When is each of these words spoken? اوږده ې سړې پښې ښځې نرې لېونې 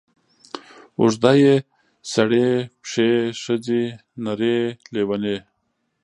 اوږده 0.99 1.31
ې 1.47 1.53
سړې 2.13 2.49
پښې 2.81 3.09
ښځې 3.41 3.83
نرې 4.23 4.59
لېونې 4.93 5.37